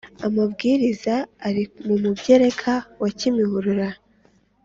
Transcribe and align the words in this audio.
amabwiriza 0.27 1.15
ari 1.47 1.63
mu 1.85 1.95
mugereka 2.03 2.73
wa 3.01 3.09
kimihurura 3.17 3.87